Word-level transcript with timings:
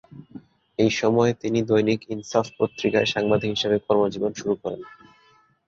এ 0.79 0.87
সময়ে 0.99 1.31
তিনি 1.41 1.59
'দৈনিক 1.63 1.99
ইনসাফ' 2.13 2.55
পত্রিকায় 2.57 3.07
সাংবাদিক 3.13 3.49
হিসেবে 3.55 3.77
কর্মজীবন 3.85 4.31
শুরু 4.33 4.53
করেন। 4.63 4.81